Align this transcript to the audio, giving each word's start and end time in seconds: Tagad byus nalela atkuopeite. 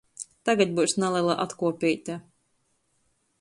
Tagad 0.49 0.71
byus 0.77 0.95
nalela 1.03 1.35
atkuopeite. 1.45 2.17